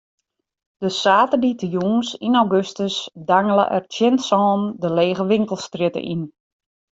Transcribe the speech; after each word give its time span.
Dy 0.81 0.89
saterdeitejûns 1.01 2.09
yn 2.27 2.39
augustus 2.41 2.95
dangele 3.29 3.65
er 3.75 3.83
tsjin 3.91 4.17
sânen 4.27 4.63
de 4.81 4.89
lege 4.97 5.23
winkelstrjitte 5.29 6.01
yn. 6.13 6.21